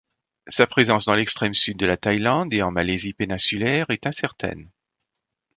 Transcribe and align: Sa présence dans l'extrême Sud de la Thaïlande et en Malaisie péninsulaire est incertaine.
Sa 0.47 0.65
présence 0.65 1.05
dans 1.05 1.13
l'extrême 1.13 1.53
Sud 1.53 1.77
de 1.77 1.85
la 1.85 1.95
Thaïlande 1.95 2.51
et 2.55 2.63
en 2.63 2.71
Malaisie 2.71 3.13
péninsulaire 3.13 3.85
est 3.89 4.07
incertaine. 4.07 4.67